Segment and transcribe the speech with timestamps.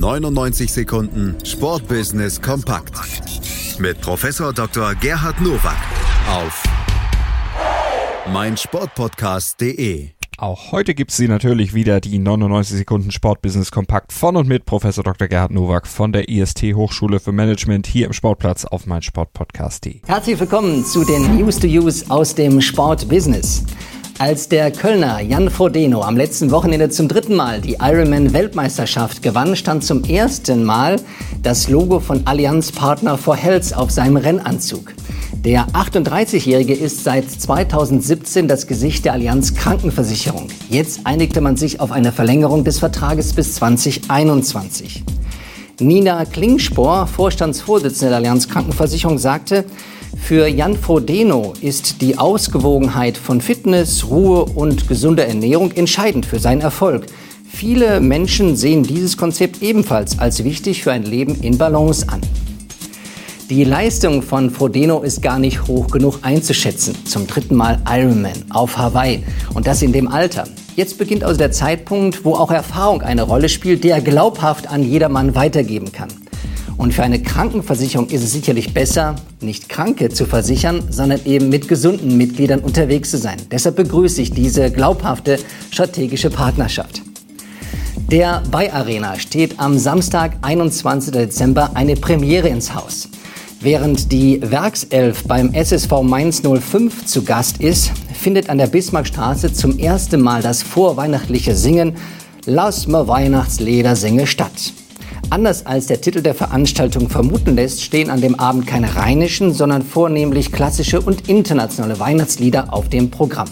[0.00, 2.94] 99 Sekunden Sportbusiness kompakt
[3.78, 4.94] mit Professor Dr.
[4.94, 5.76] Gerhard Nowak
[6.26, 6.62] auf
[8.32, 10.08] meinsportpodcast.de.
[10.38, 14.64] Auch heute gibt es sie natürlich wieder, die 99 Sekunden Sportbusiness Kompakt von und mit
[14.64, 15.28] Professor Dr.
[15.28, 20.00] Gerhard Nowak von der IST Hochschule für Management hier im Sportplatz auf meinsportpodcast.de.
[20.06, 23.66] Herzlich willkommen zu den News to Use aus dem Sportbusiness.
[24.20, 29.82] Als der Kölner Jan Frodeno am letzten Wochenende zum dritten Mal die Ironman-Weltmeisterschaft gewann, stand
[29.82, 30.96] zum ersten Mal
[31.42, 34.92] das Logo von Allianz Partner for Health auf seinem Rennanzug.
[35.42, 40.48] Der 38-Jährige ist seit 2017 das Gesicht der Allianz Krankenversicherung.
[40.68, 45.02] Jetzt einigte man sich auf eine Verlängerung des Vertrages bis 2021.
[45.80, 49.64] Nina Klingspor, Vorstandsvorsitzende der Allianz Krankenversicherung, sagte,
[50.20, 56.60] für Jan Frodeno ist die Ausgewogenheit von Fitness, Ruhe und gesunder Ernährung entscheidend für seinen
[56.60, 57.06] Erfolg.
[57.48, 62.20] Viele Menschen sehen dieses Konzept ebenfalls als wichtig für ein Leben in Balance an.
[63.50, 66.94] Die Leistung von Frodeno ist gar nicht hoch genug einzuschätzen.
[67.04, 70.44] Zum dritten Mal Ironman auf Hawaii und das in dem Alter.
[70.76, 74.84] Jetzt beginnt also der Zeitpunkt, wo auch Erfahrung eine Rolle spielt, die er glaubhaft an
[74.84, 76.08] jedermann weitergeben kann.
[76.80, 81.68] Und für eine Krankenversicherung ist es sicherlich besser, nicht Kranke zu versichern, sondern eben mit
[81.68, 83.36] gesunden Mitgliedern unterwegs zu sein.
[83.50, 85.38] Deshalb begrüße ich diese glaubhafte
[85.70, 87.02] strategische Partnerschaft.
[88.10, 91.12] Der Bay Arena steht am Samstag, 21.
[91.12, 93.10] Dezember, eine Premiere ins Haus.
[93.60, 99.78] Während die Werkself beim SSV Mainz 05 zu Gast ist, findet an der Bismarckstraße zum
[99.78, 101.96] ersten Mal das vorweihnachtliche Singen
[102.46, 104.72] Lass mal Weihnachtsleder singe statt.
[105.30, 109.82] Anders als der Titel der Veranstaltung vermuten lässt, stehen an dem Abend keine rheinischen, sondern
[109.82, 113.48] vornehmlich klassische und internationale Weihnachtslieder auf dem Programm.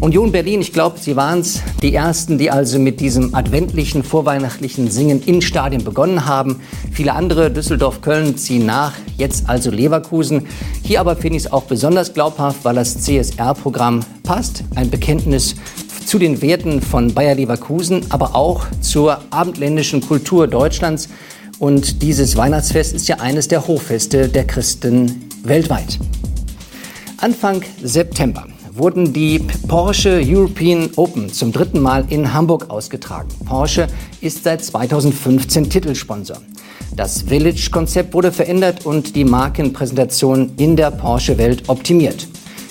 [0.00, 4.90] Union Berlin, ich glaube, Sie waren es, die Ersten, die also mit diesem adventlichen, vorweihnachtlichen
[4.90, 6.60] Singen in Stadien begonnen haben.
[6.92, 10.46] Viele andere, Düsseldorf, Köln, ziehen nach, jetzt also Leverkusen.
[10.82, 14.64] Hier aber finde ich es auch besonders glaubhaft, weil das CSR-Programm passt.
[14.74, 15.54] Ein Bekenntnis
[16.08, 21.10] zu den Werten von Bayer Leverkusen, aber auch zur abendländischen Kultur Deutschlands.
[21.58, 25.98] Und dieses Weihnachtsfest ist ja eines der Hochfeste der Christen weltweit.
[27.18, 33.28] Anfang September wurden die Porsche European Open zum dritten Mal in Hamburg ausgetragen.
[33.44, 33.86] Porsche
[34.22, 36.38] ist seit 2015 Titelsponsor.
[36.96, 42.26] Das Village-Konzept wurde verändert und die Markenpräsentation in der Porsche-Welt optimiert.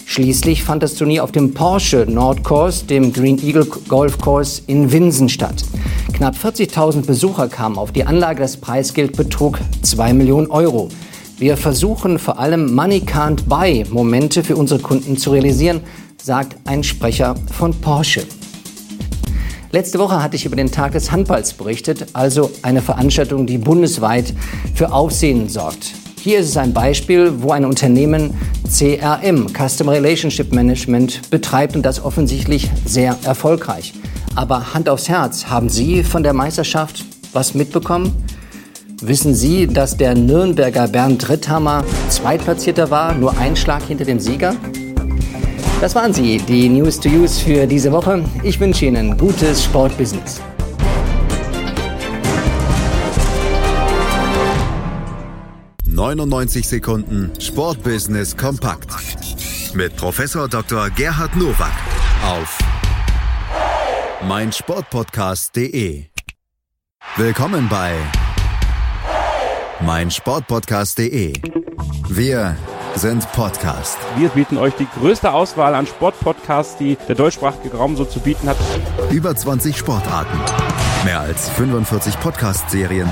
[0.09, 5.27] Schließlich fand das Turnier auf dem Porsche Nordcourse, dem Green Eagle Golf Course in Winsen
[5.27, 5.65] statt.
[6.13, 8.39] Knapp 40.000 Besucher kamen auf die Anlage.
[8.39, 10.87] Das Preisgeld betrug 2 Millionen Euro.
[11.37, 15.81] Wir versuchen vor allem Money Can't Buy Momente für unsere Kunden zu realisieren,
[16.23, 18.25] sagt ein Sprecher von Porsche.
[19.71, 24.33] Letzte Woche hatte ich über den Tag des Handballs berichtet, also eine Veranstaltung, die bundesweit
[24.73, 25.91] für Aufsehen sorgt.
[26.27, 28.33] Hier ist es ein Beispiel, wo ein Unternehmen
[28.69, 33.93] CRM, Customer Relationship Management, betreibt und das offensichtlich sehr erfolgreich.
[34.35, 38.11] Aber Hand aufs Herz, haben Sie von der Meisterschaft was mitbekommen?
[39.01, 44.53] Wissen Sie, dass der Nürnberger Bernd Ritthammer Zweitplatzierter war, nur ein Schlag hinter dem Sieger?
[45.79, 48.25] Das waren sie, die News to Use für diese Woche.
[48.43, 50.41] Ich wünsche Ihnen gutes Sportbusiness.
[55.97, 58.87] 99 Sekunden Sportbusiness kompakt
[59.73, 60.91] mit Professor Dr.
[60.91, 61.71] Gerhard Nowak
[62.23, 62.59] auf
[64.27, 66.05] meinsportpodcast.de.
[67.15, 67.95] Willkommen bei
[69.79, 71.33] meinsportpodcast.de.
[72.09, 72.55] Wir
[72.93, 73.97] sind Podcast.
[74.17, 78.47] Wir bieten euch die größte Auswahl an Sportpodcasts, die der deutschsprachige Raum so zu bieten
[78.47, 78.57] hat.
[79.09, 80.37] Über 20 Sportarten,
[81.05, 83.11] mehr als 45 Podcast-Serien